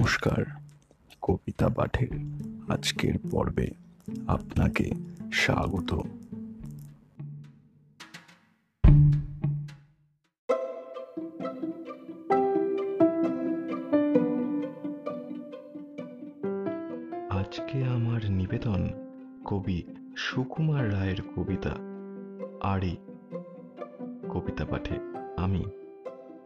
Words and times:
নমস্কার, 0.00 0.44
কবিতা 1.22 1.68
পাঠের 1.68 2.08
আজকের 2.68 3.14
পর্বে 3.30 3.70
আপনাকে 4.26 4.90
স্বাগত। 5.32 5.90
আজকে 17.30 17.84
আমার 17.84 18.30
নিবেদন 18.30 18.80
কবি 19.44 19.82
সুকুমার 20.16 20.92
রায়ের 20.92 21.20
কবিতা 21.36 21.74
আড়ি 22.62 22.96
কবিতা 24.28 24.64
পাঠে 24.64 24.96
আমি 25.36 25.64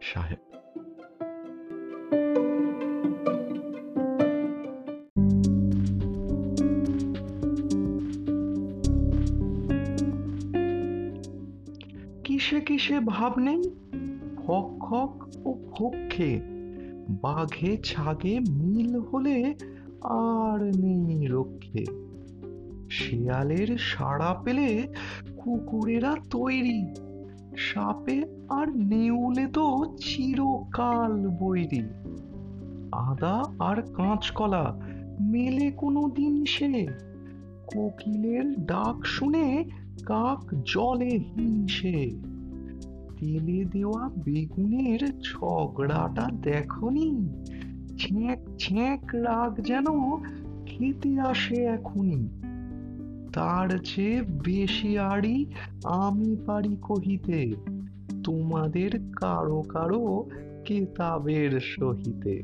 সাহেব। 0.01 0.64
কিসে 12.25 12.59
কিসে 12.61 12.99
ভাব 12.99 13.39
নেই? 13.39 13.63
ফক 14.37 14.69
খক 14.79 15.13
ও 15.45 15.53
ফক্ষে 15.71 16.39
বাঘে 17.21 17.77
ছাগে 17.77 18.39
মিল 18.39 18.99
হলে 18.99 19.55
আর 20.03 20.63
নেই 20.63 21.27
রক্ষে। 21.27 21.85
শেয়ালের 22.89 23.77
সাড়া 23.77 24.41
পেলে 24.43 24.87
কুকুরেরা 25.37 26.15
তৈরি, 26.29 26.95
সাপে 27.57 28.23
আর 28.49 28.67
নেউলে 28.77 29.47
তো 29.47 29.97
চিরকাল 29.97 31.29
বৈরি। 31.29 31.83
আদা 32.91 33.43
আর 33.59 33.81
কাঁচকলা 33.81 34.81
মেলে 35.21 35.71
কোনো 35.71 36.09
দিন 36.09 36.45
সে, 36.45 36.87
কোকিলের 37.67 38.65
ডাক 38.65 39.05
শুনে 39.05 39.65
কাক 40.05 40.55
জলে 40.65 41.17
হিংসে। 41.17 42.11
তেলে 43.19 43.65
দেওয়া 43.65 44.09
বেগুনের 44.09 45.21
ঝগড়াটা 45.21 46.29
দেখনি। 46.41 47.29
ছ্যাঁক 47.97 48.39
ছ্যাঁক 48.59 49.15
রাগ 49.15 49.61
যেন 49.61 49.85
খেতে 50.65 51.19
আসে 51.19 51.63
এখনই। 51.63 52.27
তার 53.33 53.77
চেয়ে 53.77 54.21
বেশি 54.21 54.97
আড়ি 54.97 55.45
আমি 55.83 56.35
পারি 56.45 56.77
কহিতে, 56.81 57.53
তোমাদের 58.23 58.91
কারও 59.15 59.61
কারও 59.61 60.29
কেতাবের 60.65 61.59
সহিতে। 61.59 62.43